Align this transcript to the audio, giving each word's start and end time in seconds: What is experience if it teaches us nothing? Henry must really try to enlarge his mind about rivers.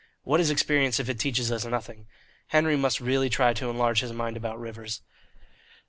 What 0.23 0.39
is 0.39 0.49
experience 0.49 0.99
if 0.99 1.09
it 1.09 1.19
teaches 1.19 1.51
us 1.51 1.63
nothing? 1.63 2.07
Henry 2.47 2.75
must 2.75 2.99
really 2.99 3.29
try 3.29 3.53
to 3.53 3.69
enlarge 3.69 3.99
his 4.01 4.11
mind 4.11 4.35
about 4.35 4.59
rivers. 4.59 5.01